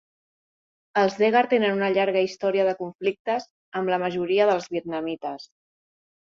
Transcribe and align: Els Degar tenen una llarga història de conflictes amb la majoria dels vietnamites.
Els 1.01 1.17
Degar 1.19 1.43
tenen 1.51 1.75
una 1.81 1.89
llarga 1.97 2.23
història 2.27 2.65
de 2.69 2.73
conflictes 2.79 3.45
amb 3.81 3.93
la 3.95 4.01
majoria 4.05 4.49
dels 4.53 4.67
vietnamites. 4.79 5.47